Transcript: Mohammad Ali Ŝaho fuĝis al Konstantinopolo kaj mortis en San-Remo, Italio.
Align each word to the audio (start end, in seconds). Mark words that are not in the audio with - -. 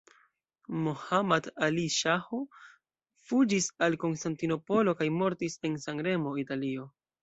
Mohammad 0.85 1.49
Ali 1.67 1.83
Ŝaho 1.97 2.41
fuĝis 3.27 3.71
al 3.89 4.01
Konstantinopolo 4.07 4.99
kaj 5.03 5.15
mortis 5.23 5.63
en 5.71 5.81
San-Remo, 5.89 6.39
Italio. 6.49 6.95